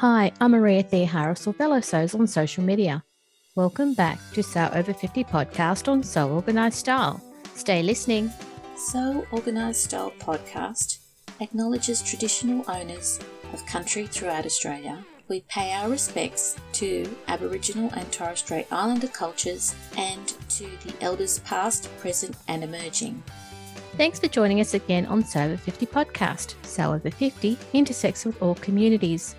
[0.00, 3.04] Hi, I'm Maria Theoharis or Fellow Sews on social media.
[3.54, 7.22] Welcome back to Sew Over 50 podcast on Sew Organised Style.
[7.54, 8.32] Stay listening.
[8.78, 11.00] Sew Organised Style podcast
[11.40, 13.20] acknowledges traditional owners
[13.52, 15.04] of country throughout Australia.
[15.28, 21.40] We pay our respects to Aboriginal and Torres Strait Islander cultures and to the elders
[21.40, 23.22] past, present, and emerging.
[23.98, 26.54] Thanks for joining us again on Sew Over 50 podcast.
[26.64, 29.34] Sew Over 50 intersects with all communities.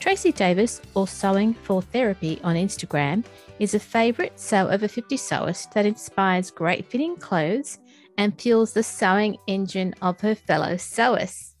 [0.00, 3.24] Tracy Davis, or Sewing for Therapy on Instagram,
[3.58, 7.78] is a favourite Sew Over 50 sewist that inspires great fitting clothes
[8.16, 11.54] and fuels the sewing engine of her fellow sewists.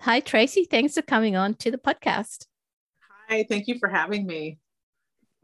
[0.00, 0.64] Hi, Tracy.
[0.64, 2.46] Thanks for coming on to the podcast.
[3.28, 4.58] Hi, thank you for having me.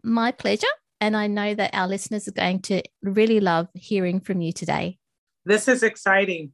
[0.03, 0.67] My pleasure.
[1.01, 4.99] And I know that our listeners are going to really love hearing from you today.
[5.45, 6.53] This is exciting.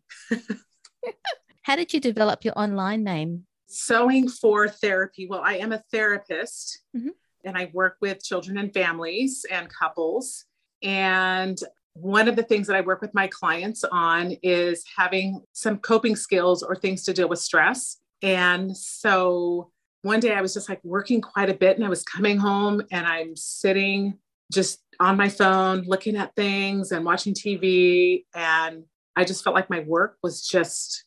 [1.62, 3.46] How did you develop your online name?
[3.68, 5.26] Sewing for therapy.
[5.26, 7.08] Well, I am a therapist mm-hmm.
[7.44, 10.44] and I work with children and families and couples.
[10.82, 11.58] And
[11.94, 16.14] one of the things that I work with my clients on is having some coping
[16.14, 17.98] skills or things to deal with stress.
[18.22, 19.70] And so
[20.02, 22.82] one day I was just like working quite a bit and I was coming home
[22.92, 24.18] and I'm sitting
[24.52, 28.24] just on my phone looking at things and watching TV.
[28.34, 28.84] And
[29.16, 31.05] I just felt like my work was just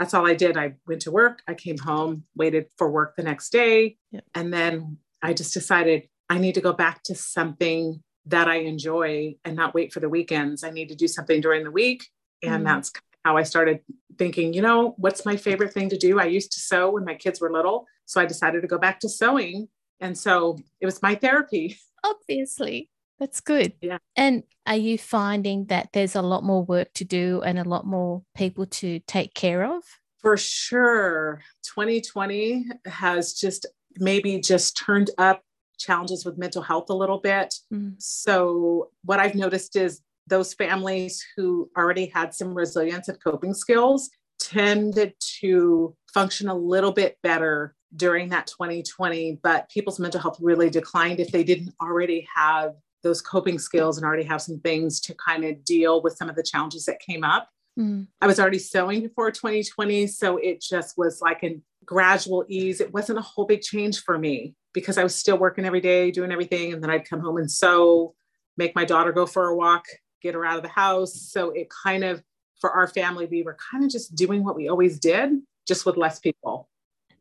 [0.00, 0.56] that's all I did.
[0.56, 3.98] I went to work, I came home, waited for work the next day.
[4.12, 4.24] Yep.
[4.34, 9.36] And then I just decided I need to go back to something that I enjoy
[9.44, 10.64] and not wait for the weekends.
[10.64, 12.06] I need to do something during the week.
[12.42, 12.64] And mm.
[12.64, 12.90] that's
[13.26, 13.80] how I started
[14.16, 16.18] thinking, you know, what's my favorite thing to do?
[16.18, 17.84] I used to sew when my kids were little.
[18.06, 19.68] So I decided to go back to sewing.
[20.00, 21.76] And so it was my therapy.
[22.04, 22.88] Obviously.
[23.20, 23.74] That's good.
[23.82, 23.98] Yeah.
[24.16, 27.86] And are you finding that there's a lot more work to do and a lot
[27.86, 29.82] more people to take care of?
[30.20, 31.42] For sure.
[31.74, 35.42] 2020 has just maybe just turned up
[35.78, 37.54] challenges with mental health a little bit.
[37.72, 37.94] Mm.
[37.98, 44.10] So, what I've noticed is those families who already had some resilience and coping skills
[44.38, 50.70] tended to function a little bit better during that 2020, but people's mental health really
[50.70, 55.14] declined if they didn't already have those coping skills and already have some things to
[55.14, 57.48] kind of deal with some of the challenges that came up.
[57.78, 58.08] Mm.
[58.20, 62.80] I was already sewing before 2020, so it just was like a gradual ease.
[62.80, 66.10] It wasn't a whole big change for me because I was still working every day,
[66.10, 68.14] doing everything, and then I'd come home and sew,
[68.56, 69.84] make my daughter go for a walk,
[70.22, 71.14] get her out of the house.
[71.14, 72.22] So it kind of,
[72.60, 75.30] for our family, we were kind of just doing what we always did,
[75.66, 76.68] just with less people.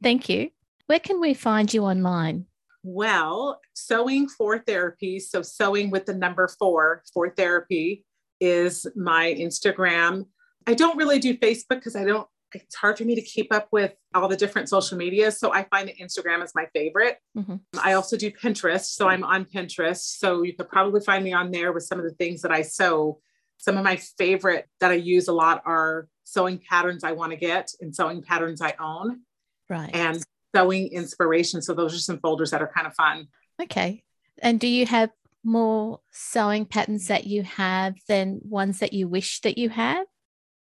[0.04, 0.52] Thank you.
[0.88, 2.46] Where can we find you online?
[2.84, 5.20] Well, sewing for therapy.
[5.20, 8.06] So, sewing with the number four for therapy
[8.40, 10.26] is my Instagram.
[10.68, 13.68] I don't really do Facebook because I don't, it's hard for me to keep up
[13.72, 15.32] with all the different social media.
[15.32, 17.18] So, I find that Instagram is my favorite.
[17.38, 17.56] Mm-hmm.
[17.82, 18.86] I also do Pinterest.
[18.86, 20.18] So, I'm on Pinterest.
[20.18, 22.62] So, you could probably find me on there with some of the things that I
[22.62, 23.20] sew.
[23.58, 27.38] Some of my favorite that I use a lot are sewing patterns I want to
[27.38, 29.22] get and sewing patterns I own.
[29.70, 29.90] Right.
[29.94, 30.24] And
[30.56, 31.62] sewing inspiration.
[31.62, 33.28] So those are some folders that are kind of fun.
[33.62, 34.04] Okay.
[34.42, 35.10] And do you have
[35.44, 40.04] more sewing patterns that you have than ones that you wish that you had?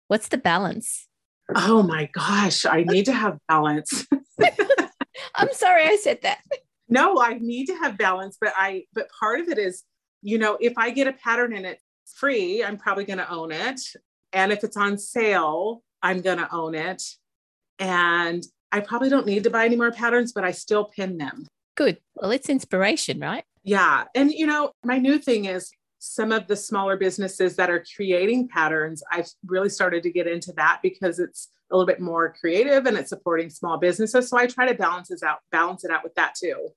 [0.07, 1.07] What's the balance?
[1.55, 4.05] Oh my gosh, I need to have balance.
[5.35, 6.39] I'm sorry I said that.
[6.88, 9.83] No, I need to have balance, but I but part of it is,
[10.21, 11.83] you know, if I get a pattern and it's
[12.16, 13.81] free, I'm probably going to own it.
[14.33, 17.03] And if it's on sale, I'm going to own it.
[17.79, 21.47] And I probably don't need to buy any more patterns, but I still pin them.
[21.75, 21.97] Good.
[22.16, 23.44] Well, it's inspiration, right?
[23.63, 24.06] Yeah.
[24.16, 28.47] And, you know, my new thing is some of the smaller businesses that are creating
[28.47, 32.85] patterns, I've really started to get into that because it's a little bit more creative
[32.85, 34.30] and it's supporting small businesses.
[34.30, 36.69] So I try to balance this out, balance it out with that too.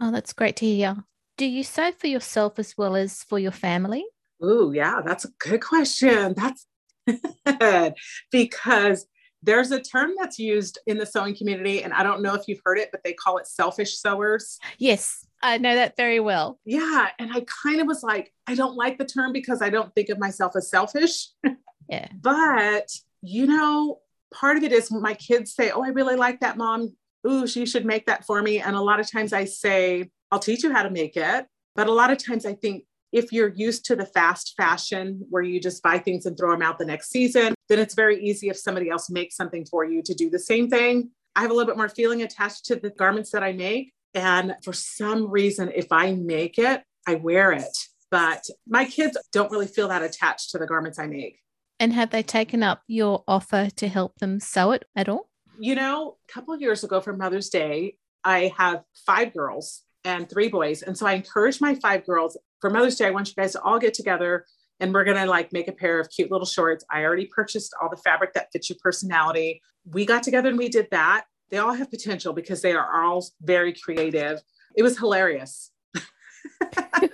[0.00, 1.04] Oh, that's great to hear.
[1.36, 4.04] Do you sew for yourself as well as for your family?
[4.40, 6.34] Oh, yeah, that's a good question.
[6.34, 6.66] That's
[8.30, 9.06] because
[9.42, 12.60] there's a term that's used in the sewing community, and I don't know if you've
[12.64, 14.58] heard it, but they call it selfish sewers.
[14.78, 16.58] Yes, I know that very well.
[16.64, 17.08] Yeah.
[17.18, 20.08] And I kind of was like, I don't like the term because I don't think
[20.08, 21.28] of myself as selfish.
[21.88, 22.08] Yeah.
[22.20, 22.90] but,
[23.22, 24.00] you know,
[24.34, 26.96] part of it is my kids say, Oh, I really like that, mom.
[27.24, 28.58] Ooh, she should make that for me.
[28.58, 31.46] And a lot of times I say, I'll teach you how to make it.
[31.76, 32.86] But a lot of times I think
[33.16, 36.60] if you're used to the fast fashion where you just buy things and throw them
[36.60, 40.02] out the next season, then it's very easy if somebody else makes something for you
[40.02, 41.08] to do the same thing.
[41.34, 43.94] I have a little bit more feeling attached to the garments that I make.
[44.12, 47.78] And for some reason, if I make it, I wear it.
[48.10, 51.40] But my kids don't really feel that attached to the garments I make.
[51.80, 55.30] And have they taken up your offer to help them sew it at all?
[55.58, 60.30] You know, a couple of years ago for Mother's Day, I have five girls and
[60.30, 60.82] three boys.
[60.82, 63.60] And so I encourage my five girls for Mother's Day, I want you guys to
[63.62, 64.46] all get together
[64.78, 66.84] and we're going to like make a pair of cute little shorts.
[66.90, 69.60] I already purchased all the fabric that fits your personality.
[69.84, 71.24] We got together and we did that.
[71.50, 74.40] They all have potential because they are all very creative.
[74.76, 75.72] It was hilarious.
[75.94, 77.10] it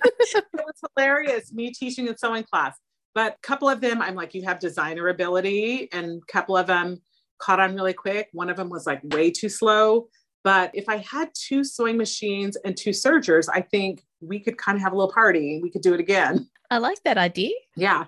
[0.53, 2.77] was hilarious me teaching a sewing class.
[3.15, 6.65] But a couple of them, I'm like, you have designer ability, and a couple of
[6.65, 6.99] them
[7.39, 8.29] caught on really quick.
[8.33, 10.07] One of them was like way too slow.
[10.43, 14.75] But if I had two sewing machines and two sergers, I think we could kind
[14.75, 15.55] of have a little party.
[15.55, 16.49] And we could do it again.
[16.69, 17.53] I like that idea.
[17.75, 18.05] Yeah.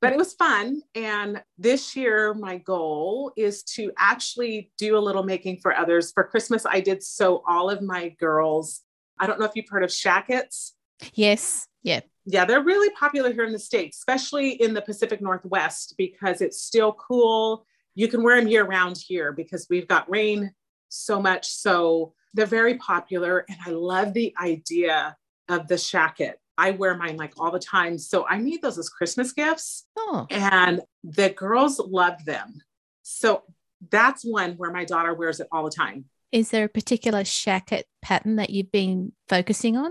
[0.00, 0.82] But it was fun.
[0.94, 6.12] And this year, my goal is to actually do a little making for others.
[6.12, 8.82] For Christmas, I did sew all of my girls.
[9.18, 10.74] I don't know if you've heard of shackets.
[11.14, 11.68] Yes.
[11.82, 12.00] Yeah.
[12.24, 16.62] Yeah, they're really popular here in the States, especially in the Pacific Northwest, because it's
[16.62, 17.66] still cool.
[17.94, 20.52] You can wear them year round here because we've got rain
[20.92, 21.48] so much.
[21.48, 23.44] So they're very popular.
[23.48, 25.16] And I love the idea
[25.48, 26.34] of the shacket.
[26.58, 27.98] I wear mine like all the time.
[27.98, 29.86] So I made those as Christmas gifts.
[29.96, 30.26] Oh.
[30.30, 32.60] And the girls love them.
[33.02, 33.42] So
[33.90, 36.04] that's one where my daughter wears it all the time.
[36.30, 39.90] Is there a particular shacket pattern that you've been focusing on?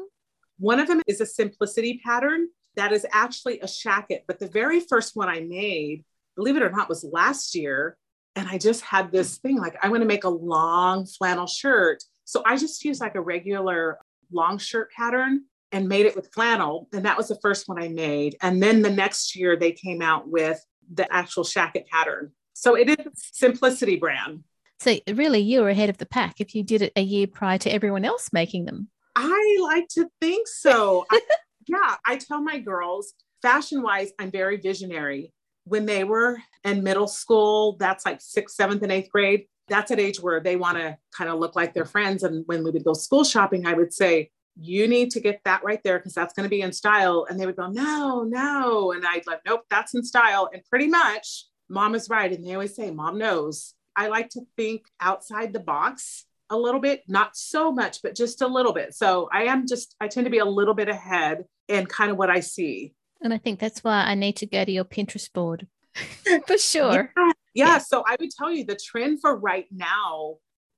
[0.58, 4.22] One of them is a simplicity pattern that is actually a shacket.
[4.28, 6.06] But the very first one I made,
[6.36, 7.98] believe it or not, was last year
[8.36, 12.04] and I just had this thing like, I want to make a long flannel shirt.
[12.26, 13.98] So I just used like a regular
[14.32, 16.88] long shirt pattern and made it with flannel.
[16.94, 18.38] And that was the first one I made.
[18.42, 20.64] And then the next year they came out with
[20.94, 22.32] the actual shacket pattern.
[22.54, 24.44] So it is simplicity brand.
[24.80, 27.58] So really you were ahead of the pack if you did it a year prior
[27.60, 28.90] to everyone else making them.
[29.16, 31.06] I like to think so.
[31.12, 31.20] I,
[31.68, 35.34] yeah, I tell my girls, fashion wise, I'm very visionary
[35.66, 39.46] when they were in middle school, that's like sixth, seventh, and eighth grade.
[39.68, 42.24] That's an age where they want to kind of look like their friends.
[42.24, 45.64] And when we would go school shopping, I would say, you need to get that
[45.64, 47.26] right there because that's going to be in style.
[47.30, 48.92] And they would go, no, no.
[48.92, 50.50] And I'd like, nope, that's in style.
[50.54, 52.32] And pretty much mom is right.
[52.32, 53.74] And they always say, mom knows.
[53.96, 58.42] I like to think outside the box a little bit, not so much, but just
[58.42, 58.94] a little bit.
[58.94, 62.18] So I am just, I tend to be a little bit ahead in kind of
[62.18, 62.94] what I see.
[63.22, 65.68] And I think that's why I need to go to your Pinterest board
[66.48, 67.14] for sure.
[67.16, 67.32] Yeah.
[67.54, 67.78] Yeah, yeah.
[67.78, 70.38] So I would tell you the trend for right now,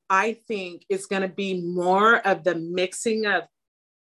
[0.10, 3.44] I think, is going to be more of the mixing of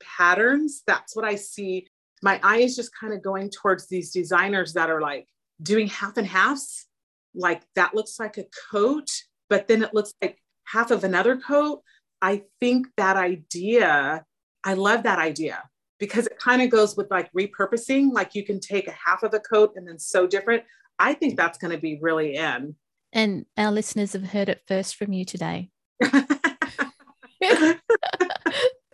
[0.01, 0.83] patterns.
[0.85, 1.87] That's what I see.
[2.21, 5.27] My eye is just kind of going towards these designers that are like
[5.61, 6.87] doing half and halves.
[7.35, 9.09] Like that looks like a coat,
[9.49, 11.81] but then it looks like half of another coat.
[12.21, 14.23] I think that idea,
[14.63, 15.63] I love that idea
[16.03, 18.11] because it kind of goes with like repurposing.
[18.11, 20.63] Like you can take a half of a coat and then sew different.
[20.99, 22.75] I think that's going to be really in.
[23.13, 25.69] And our listeners have heard it first from you today.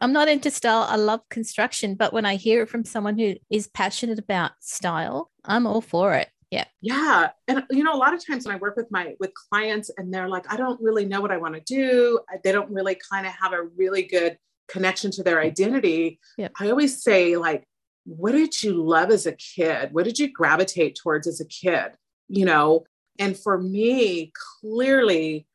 [0.02, 0.86] I'm not into style.
[0.88, 5.32] I love construction, but when I hear it from someone who is passionate about style,
[5.44, 6.30] I'm all for it.
[6.52, 6.66] Yeah.
[6.80, 7.30] Yeah.
[7.48, 10.14] And you know, a lot of times when I work with my with clients and
[10.14, 12.20] they're like, I don't really know what I want to do.
[12.44, 14.38] They don't really kind of have a really good
[14.70, 16.52] connection to their identity, yep.
[16.60, 17.64] I always say, like,
[18.06, 19.90] what did you love as a kid?
[19.92, 21.92] What did you gravitate towards as a kid?
[22.28, 22.86] You know,
[23.20, 24.32] and for me,
[24.62, 25.46] clearly,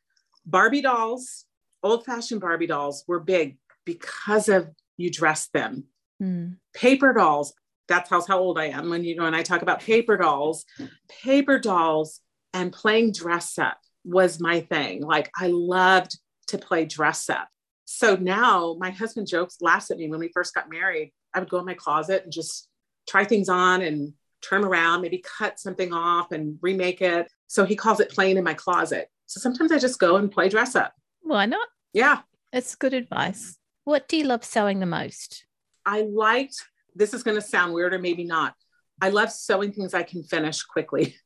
[0.45, 1.47] Barbie dolls,
[1.83, 5.85] old fashioned Barbie dolls were big because of you dress them.
[6.23, 6.57] Mm.
[6.75, 7.55] Paper dolls,
[7.89, 10.65] that's how, how old I am when you know, when I talk about paper dolls,
[11.09, 12.21] paper dolls
[12.53, 15.03] and playing dress up was my thing.
[15.03, 16.19] Like I loved
[16.49, 17.49] to play dress up.
[17.85, 21.13] So now my husband jokes, laughs at me when we first got married.
[21.35, 22.69] I would go in my closet and just
[23.09, 27.31] try things on and turn around, maybe cut something off and remake it.
[27.47, 29.09] So he calls it playing in my closet.
[29.27, 30.95] So sometimes I just go and play dress up.
[31.23, 31.67] Why not?
[31.93, 32.21] Yeah.
[32.53, 33.59] That's good advice.
[33.85, 35.45] What do you love sewing the most?
[35.85, 36.57] I liked,
[36.95, 38.55] this is going to sound weird or maybe not.
[39.01, 41.17] I love sewing things I can finish quickly.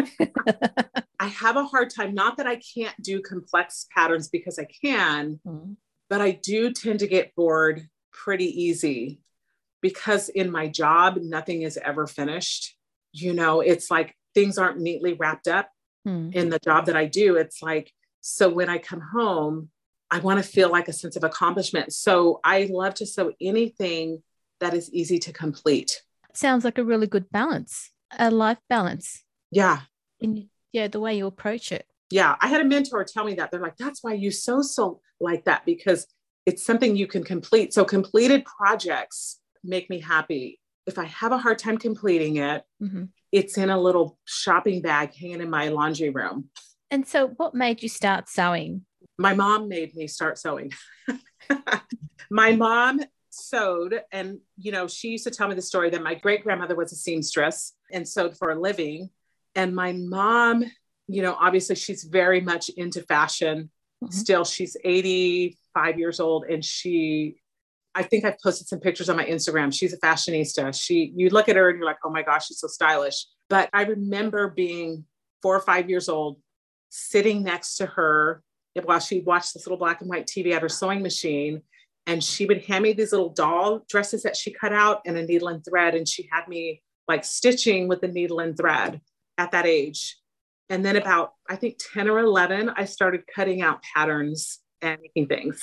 [1.19, 5.39] I have a hard time, not that I can't do complex patterns because I can,
[5.47, 5.73] mm-hmm
[6.09, 9.21] but I do tend to get bored pretty easy
[9.81, 12.75] because in my job, nothing is ever finished.
[13.11, 15.69] You know, it's like things aren't neatly wrapped up
[16.03, 16.29] hmm.
[16.33, 17.35] in the job that I do.
[17.35, 19.69] It's like, so when I come home,
[20.11, 21.93] I want to feel like a sense of accomplishment.
[21.93, 24.21] So I love to sew anything
[24.59, 26.03] that is easy to complete.
[26.33, 29.23] Sounds like a really good balance, a life balance.
[29.51, 29.81] Yeah.
[30.19, 33.51] In, yeah, the way you approach it yeah i had a mentor tell me that
[33.51, 36.07] they're like that's why you so, so like that because
[36.45, 41.37] it's something you can complete so completed projects make me happy if i have a
[41.37, 43.05] hard time completing it mm-hmm.
[43.31, 46.49] it's in a little shopping bag hanging in my laundry room
[46.91, 48.85] and so what made you start sewing
[49.17, 50.71] My mom made me start sewing.
[52.29, 56.15] my mom sewed, and you know, she used to tell me the story that my
[56.15, 59.09] great grandmother was a seamstress and sewed for a living.
[59.55, 60.65] And my mom,
[61.07, 63.69] you know, obviously she's very much into fashion.
[64.03, 64.13] Mm-hmm.
[64.13, 67.37] Still, she's 85 years old and she
[67.95, 69.73] I think I've posted some pictures on my Instagram.
[69.73, 70.77] She's a fashionista.
[70.79, 73.25] She, you look at her and you're like, oh my gosh, she's so stylish.
[73.49, 75.05] But I remember being
[75.41, 76.37] four or five years old,
[76.89, 78.43] sitting next to her
[78.83, 81.61] while she watched this little black and white TV at her sewing machine.
[82.05, 85.25] And she would hand me these little doll dresses that she cut out and a
[85.25, 85.95] needle and thread.
[85.95, 88.99] And she had me like stitching with the needle and thread
[89.37, 90.17] at that age.
[90.69, 95.27] And then about, I think 10 or 11, I started cutting out patterns and making
[95.27, 95.61] things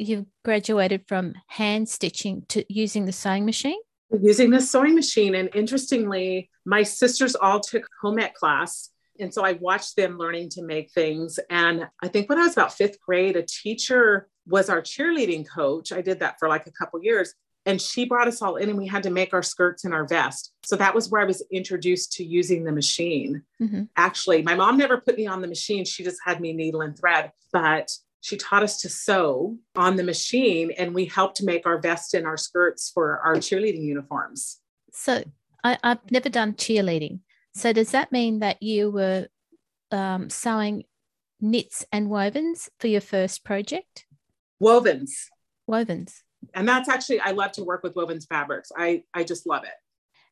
[0.00, 3.78] you've graduated from hand stitching to using the sewing machine?
[4.10, 5.34] Using the sewing machine.
[5.34, 8.90] And interestingly, my sisters all took home ec class.
[9.20, 11.38] And so I watched them learning to make things.
[11.50, 15.92] And I think when I was about fifth grade, a teacher was our cheerleading coach.
[15.92, 17.34] I did that for like a couple years.
[17.66, 20.06] And she brought us all in and we had to make our skirts and our
[20.06, 20.52] vest.
[20.64, 23.42] So that was where I was introduced to using the machine.
[23.60, 23.84] Mm-hmm.
[23.96, 25.84] Actually, my mom never put me on the machine.
[25.84, 27.32] She just had me needle and thread.
[27.52, 27.90] But
[28.22, 32.26] she taught us to sew on the machine and we helped make our vest and
[32.26, 34.58] our skirts for our cheerleading uniforms.
[34.92, 35.24] So
[35.64, 37.20] I, have never done cheerleading.
[37.54, 39.28] So does that mean that you were
[39.90, 40.84] um, sewing
[41.40, 44.06] knits and wovens for your first project?
[44.62, 45.10] Wovens.
[45.68, 46.22] Wovens.
[46.54, 48.72] And that's actually, I love to work with wovens fabrics.
[48.76, 49.74] I, I just love it.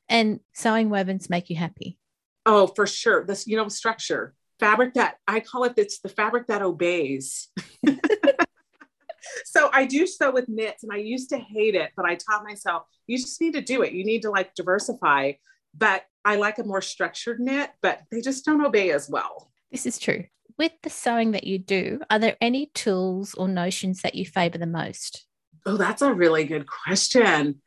[0.09, 1.99] And sewing wovens make you happy?
[2.47, 3.25] Oh, for sure.
[3.25, 7.49] This, you know, structure fabric that I call it it's the fabric that obeys.
[9.45, 12.45] so I do sew with knits and I used to hate it, but I taught
[12.45, 13.93] myself you just need to do it.
[13.93, 15.33] You need to like diversify.
[15.77, 19.51] But I like a more structured knit, but they just don't obey as well.
[19.71, 20.25] This is true.
[20.59, 24.59] With the sewing that you do, are there any tools or notions that you favor
[24.59, 25.28] the most?
[25.67, 27.61] Oh, that's a really good question.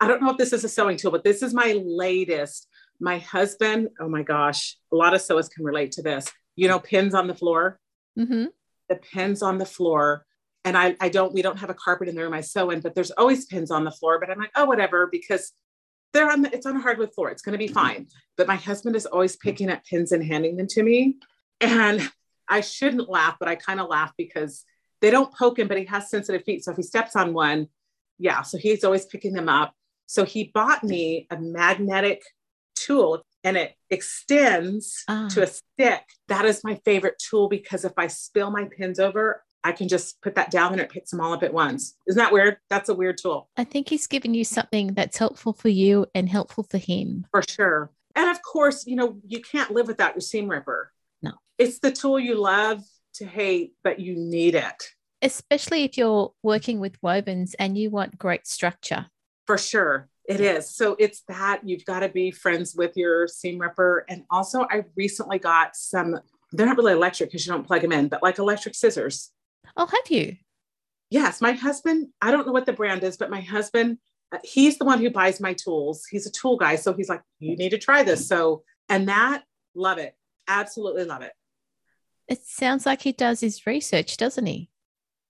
[0.00, 2.68] I don't know if this is a sewing tool, but this is my latest
[3.00, 6.30] my husband, oh my gosh, a lot of sewers can relate to this.
[6.56, 7.78] You know, pins on the floor.
[8.18, 8.46] Mm-hmm.
[8.88, 10.24] The pins on the floor.
[10.64, 12.80] And I, I don't, we don't have a carpet in the room I sew in,
[12.80, 14.18] but there's always pins on the floor.
[14.18, 15.52] But I'm like, oh, whatever, because
[16.12, 17.30] they're on the, it's on a hardwood floor.
[17.30, 18.08] It's going to be fine.
[18.36, 21.16] But my husband is always picking up pins and handing them to me.
[21.60, 22.10] And
[22.48, 24.64] I shouldn't laugh, but I kind of laugh because
[25.00, 26.64] they don't poke him, but he has sensitive feet.
[26.64, 27.68] So if he steps on one,
[28.18, 28.42] yeah.
[28.42, 29.74] So he's always picking them up.
[30.06, 32.22] So he bought me a magnetic
[32.74, 35.28] tool and it extends ah.
[35.30, 36.02] to a stick.
[36.28, 40.20] That is my favorite tool because if I spill my pins over, I can just
[40.22, 41.96] put that down and it picks them all up at once.
[42.06, 42.58] Isn't that weird?
[42.70, 43.50] That's a weird tool.
[43.56, 47.26] I think he's given you something that's helpful for you and helpful for him.
[47.30, 47.90] For sure.
[48.14, 50.92] And of course, you know, you can't live without your seam ripper.
[51.22, 51.32] No.
[51.58, 52.82] It's the tool you love
[53.18, 54.88] to hate, but you need it.
[55.22, 59.06] Especially if you're working with wovens and you want great structure.
[59.46, 60.08] For sure.
[60.28, 60.74] It is.
[60.76, 64.04] So it's that you've got to be friends with your seam ripper.
[64.10, 66.18] And also, I recently got some,
[66.52, 69.30] they're not really electric because you don't plug them in, but like electric scissors.
[69.76, 70.36] Oh, have you?
[71.08, 71.40] Yes.
[71.40, 73.96] My husband, I don't know what the brand is, but my husband,
[74.30, 76.04] uh, he's the one who buys my tools.
[76.10, 76.76] He's a tool guy.
[76.76, 78.28] So he's like, you need to try this.
[78.28, 79.44] So, and that,
[79.74, 80.14] love it.
[80.46, 81.32] Absolutely love it.
[82.28, 84.68] It sounds like he does his research, doesn't he?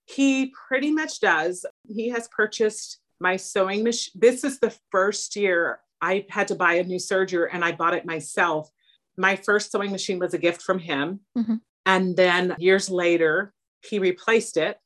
[0.05, 1.65] He pretty much does.
[1.87, 4.11] He has purchased my sewing machine.
[4.15, 7.93] This is the first year I had to buy a new serger and I bought
[7.93, 8.69] it myself.
[9.17, 11.21] My first sewing machine was a gift from him.
[11.37, 11.55] Mm-hmm.
[11.85, 14.77] And then years later, he replaced it.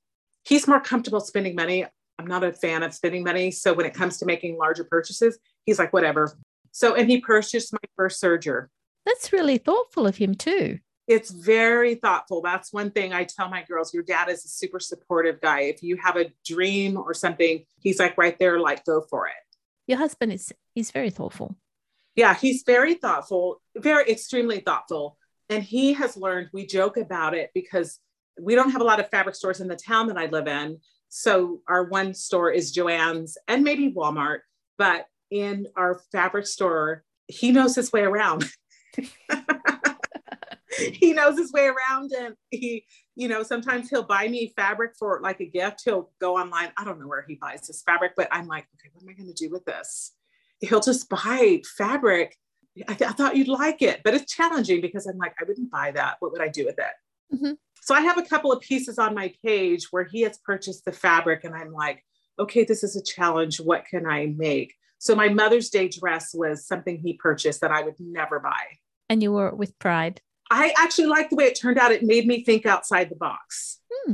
[0.43, 1.85] He's more comfortable spending money.
[2.19, 3.49] I'm not a fan of spending money.
[3.51, 6.37] So when it comes to making larger purchases, he's like, whatever.
[6.71, 8.67] So, and he purchased my first serger.
[9.05, 12.41] That's really thoughtful of him, too it's very thoughtful.
[12.41, 13.93] That's one thing I tell my girls.
[13.93, 15.61] Your dad is a super supportive guy.
[15.61, 19.33] If you have a dream or something, he's like right there, like go for it.
[19.87, 21.57] Your husband is he's very thoughtful.
[22.15, 25.17] Yeah, he's very thoughtful, very extremely thoughtful.
[25.49, 27.99] And he has learned, we joke about it because
[28.39, 30.79] we don't have a lot of fabric stores in the town that I live in.
[31.09, 34.39] So our one store is Joann's and maybe Walmart,
[34.77, 38.49] but in our fabric store, he knows his way around.
[40.93, 45.19] he knows his way around and he you know sometimes he'll buy me fabric for
[45.21, 45.81] like a gift.
[45.85, 46.71] He'll go online.
[46.77, 49.13] I don't know where he buys this fabric but i'm like okay what am i
[49.13, 50.13] going to do with this?
[50.59, 52.35] He'll just buy fabric.
[52.87, 55.71] I, th- I, thought you'd like it but it's challenging because i'm like i wouldn't
[55.71, 56.17] buy that.
[56.19, 57.35] What would i do with it?
[57.35, 57.53] Mm-hmm.
[57.81, 60.91] so i have a couple of pieces on my page where he has purchased the
[60.91, 62.03] fabric and i'm like
[62.37, 63.59] okay this is a challenge.
[63.59, 64.73] What can i make?
[64.97, 68.63] So my mother's day dress was something he purchased that i would never buy.
[69.09, 70.21] And you wore it with pride
[70.53, 71.91] I actually liked the way it turned out.
[71.91, 73.79] It made me think outside the box.
[73.91, 74.13] Hmm.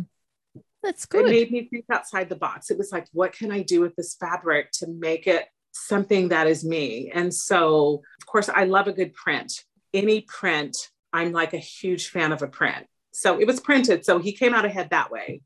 [0.81, 1.25] That's good.
[1.25, 2.71] It made me think outside the box.
[2.71, 6.47] It was like, what can I do with this fabric to make it something that
[6.47, 7.11] is me?
[7.13, 9.65] And so, of course, I love a good print.
[9.93, 10.77] Any print,
[11.11, 12.87] I'm like a huge fan of a print.
[13.11, 14.05] So it was printed.
[14.05, 15.41] So he came out ahead that way.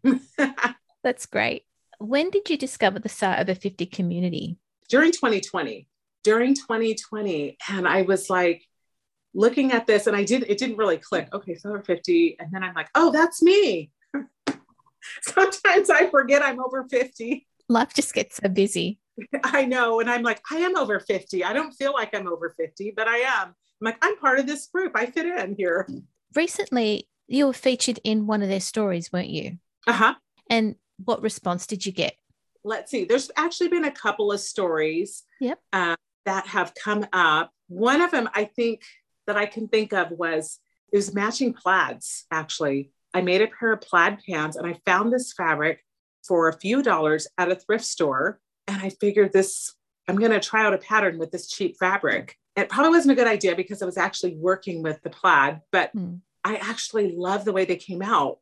[1.03, 1.63] That's great.
[2.00, 4.58] When did you discover the Sew Over 50 community?
[4.89, 5.88] During 2020.
[6.25, 7.56] During 2020.
[7.70, 8.67] And I was like,
[9.34, 11.30] looking at this and I did it didn't really click.
[11.34, 12.38] Okay, so over 50.
[12.40, 13.92] And then I'm like, oh, that's me.
[15.22, 17.48] Sometimes I forget I'm over 50.
[17.70, 19.00] Life just gets so busy.
[19.44, 20.00] I know.
[20.00, 21.44] And I'm like, I am over 50.
[21.44, 23.48] I don't feel like I'm over 50, but I am.
[23.48, 24.94] I'm like, I'm part of this group.
[24.96, 25.88] I fit in here.
[26.36, 29.58] Recently, you were featured in one of their stories, weren't you?
[29.86, 30.16] Uh huh.
[30.50, 32.16] And what response did you get?
[32.64, 33.06] Let's see.
[33.06, 35.60] There's actually been a couple of stories yep.
[35.72, 37.52] Uh, that have come up.
[37.68, 38.82] One of them, I think,
[39.28, 40.60] that I can think of was
[40.92, 42.92] it was matching plaids, actually.
[43.14, 45.84] I made a pair of plaid pants and I found this fabric
[46.28, 48.40] for a few dollars at a thrift store.
[48.68, 49.74] And I figured this,
[50.08, 52.36] I'm going to try out a pattern with this cheap fabric.
[52.56, 55.96] It probably wasn't a good idea because I was actually working with the plaid, but
[55.96, 56.20] mm.
[56.44, 58.40] I actually love the way they came out.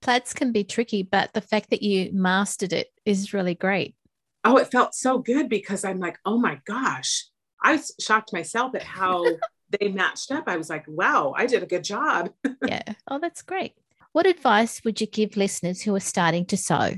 [0.00, 3.94] Plaids can be tricky, but the fact that you mastered it is really great.
[4.44, 7.26] Oh, it felt so good because I'm like, oh my gosh.
[7.62, 9.24] I was shocked myself at how
[9.70, 10.44] they matched up.
[10.46, 12.30] I was like, wow, I did a good job.
[12.66, 12.94] yeah.
[13.08, 13.74] Oh, that's great.
[14.12, 16.94] What advice would you give listeners who are starting to sew?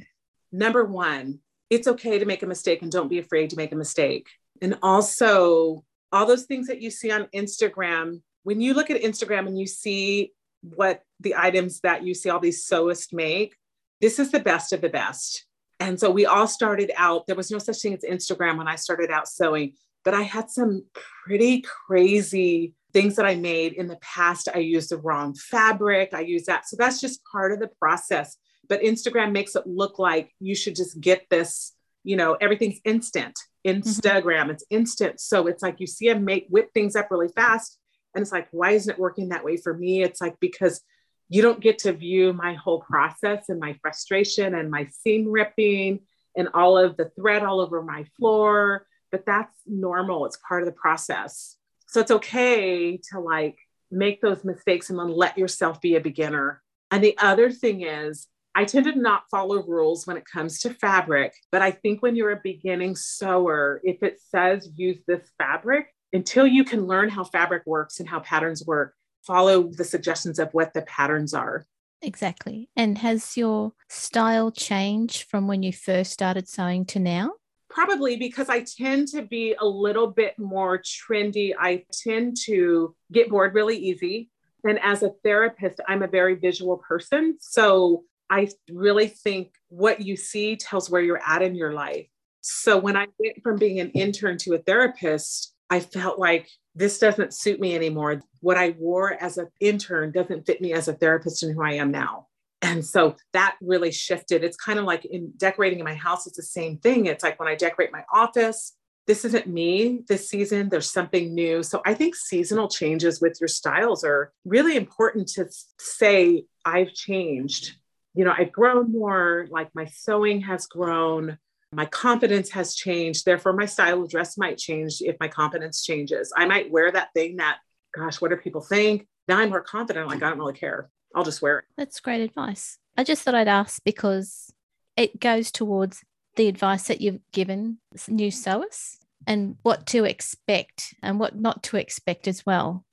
[0.53, 3.77] Number one, it's okay to make a mistake and don't be afraid to make a
[3.77, 4.29] mistake.
[4.63, 9.47] And also, all those things that you see on Instagram, when you look at Instagram
[9.47, 13.55] and you see what the items that you see all these sewists make,
[14.01, 15.47] this is the best of the best.
[15.79, 18.77] And so we all started out, there was no such thing as Instagram when I
[18.77, 19.75] started out sewing
[20.05, 20.85] but I had some
[21.27, 24.49] pretty crazy things that I made in the past.
[24.53, 26.69] I used the wrong fabric, I used that.
[26.69, 28.37] So that's just part of the process.
[28.69, 31.73] But Instagram makes it look like you should just get this,
[32.05, 33.39] you know, everything's instant.
[33.67, 33.81] Mm-hmm.
[33.81, 34.51] Instagram, mm-hmm.
[34.51, 35.21] it's instant.
[35.21, 37.79] So it's like you see them make whip things up really fast.
[38.15, 40.03] And it's like, why isn't it working that way for me?
[40.03, 40.81] It's like, because
[41.29, 46.01] you don't get to view my whole process and my frustration and my seam ripping
[46.37, 50.27] and all of the thread all over my floor but that's normal.
[50.27, 51.57] It's part of the process.
[51.87, 53.59] So it's okay to like
[53.91, 56.63] make those mistakes and then let yourself be a beginner.
[56.91, 60.75] And the other thing is, I tend to not follow rules when it comes to
[60.75, 65.95] fabric, but I think when you're a beginning sewer, if it says use this fabric,
[66.13, 68.95] until you can learn how fabric works and how patterns work,
[69.25, 71.65] follow the suggestions of what the patterns are.
[72.03, 72.69] Exactly.
[72.77, 77.33] And has your style changed from when you first started sewing to now?
[77.71, 81.53] Probably because I tend to be a little bit more trendy.
[81.59, 84.29] I tend to get bored really easy.
[84.65, 87.37] And as a therapist, I'm a very visual person.
[87.41, 92.07] So I really think what you see tells where you're at in your life.
[92.41, 96.99] So when I went from being an intern to a therapist, I felt like this
[96.99, 98.23] doesn't suit me anymore.
[98.41, 101.75] What I wore as an intern doesn't fit me as a therapist and who I
[101.75, 102.27] am now.
[102.63, 104.45] And so that really shifted.
[104.45, 107.07] It's kind of like in decorating in my house, it's the same thing.
[107.07, 110.69] It's like when I decorate my office, this isn't me this season.
[110.69, 111.63] There's something new.
[111.63, 115.47] So I think seasonal changes with your styles are really important to
[115.79, 117.77] say, I've changed.
[118.15, 121.39] You know, I've grown more, like my sewing has grown,
[121.73, 123.25] my confidence has changed.
[123.25, 126.33] Therefore, my style of dress might change if my confidence changes.
[126.37, 127.59] I might wear that thing that,
[127.95, 129.07] gosh, what do people think?
[129.29, 130.09] Now I'm more confident.
[130.09, 130.91] Like, I don't really care.
[131.15, 131.65] I'll just wear it.
[131.77, 132.79] That's great advice.
[132.97, 134.53] I just thought I'd ask because
[134.97, 136.05] it goes towards
[136.37, 141.77] the advice that you've given new sewers and what to expect and what not to
[141.77, 142.85] expect as well.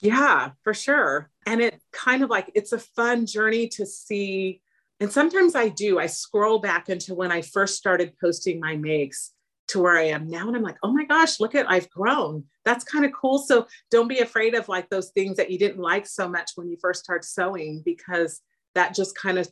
[0.00, 1.30] Yeah, for sure.
[1.46, 4.60] And it kind of like it's a fun journey to see.
[5.00, 9.32] And sometimes I do, I scroll back into when I first started posting my makes
[9.68, 10.46] to where I am now.
[10.48, 12.44] And I'm like, oh my gosh, look at I've grown.
[12.64, 13.38] That's kind of cool.
[13.38, 16.68] So don't be afraid of like those things that you didn't like so much when
[16.68, 18.40] you first start sewing, because
[18.74, 19.48] that just kind of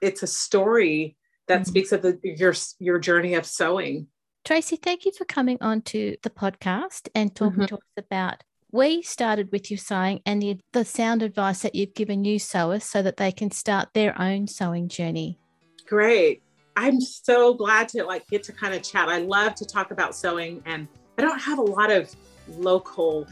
[0.00, 1.16] it's a story
[1.48, 1.70] that mm-hmm.
[1.70, 4.08] speaks of the, your your journey of sewing.
[4.44, 7.66] Tracy, thank you for coming on to the podcast and talking mm-hmm.
[7.66, 11.94] to us about we started with your sewing and the, the sound advice that you've
[11.94, 15.38] given new sewers so that they can start their own sewing journey.
[15.86, 16.42] Great.
[16.78, 19.08] I'm so glad to like get to kind of chat.
[19.08, 20.86] I love to talk about sewing and
[21.18, 22.14] I don't have a lot of
[22.46, 23.26] local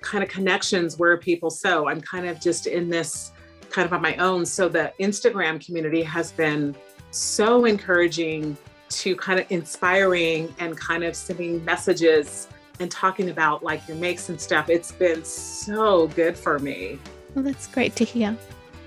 [0.00, 1.86] kind of connections where people sew.
[1.86, 3.30] I'm kind of just in this
[3.70, 4.44] kind of on my own.
[4.44, 6.74] So the Instagram community has been
[7.12, 8.56] so encouraging
[8.88, 12.48] to kind of inspiring and kind of sending messages
[12.80, 14.68] and talking about like your makes and stuff.
[14.68, 16.98] It's been so good for me.
[17.36, 18.36] Well, that's great to hear.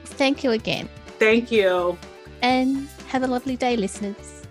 [0.03, 0.89] Thank you again.
[1.17, 1.97] Thank you.
[2.41, 4.43] And have a lovely day, listeners.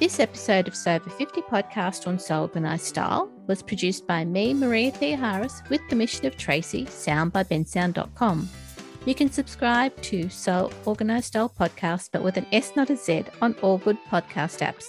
[0.00, 4.52] This episode of Sew Over 50 podcast on Sew Organised Style was produced by me,
[4.52, 8.48] Maria Theoharis, with permission of Tracy, sound by bensound.com.
[9.04, 13.26] You can subscribe to Sew Organised Style podcast, but with an S, not a Z,
[13.40, 14.86] on all good podcast apps.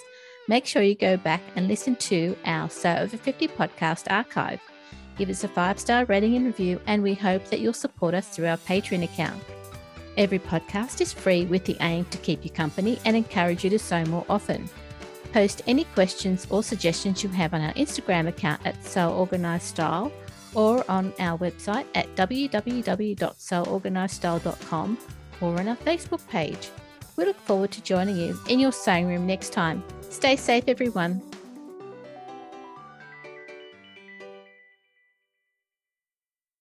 [0.47, 4.59] Make sure you go back and listen to our Sew Over 50 podcast archive.
[5.19, 8.27] Give us a five star rating and review, and we hope that you'll support us
[8.29, 9.43] through our Patreon account.
[10.17, 13.77] Every podcast is free with the aim to keep you company and encourage you to
[13.79, 14.67] sew more often.
[15.31, 20.11] Post any questions or suggestions you have on our Instagram account at Sew Organised Style
[20.55, 24.97] or on our website at www.seworganisedstyle.com
[25.41, 26.69] or on our Facebook page.
[27.15, 29.83] We look forward to joining you in your sewing room next time.
[30.09, 31.28] Stay safe, everyone.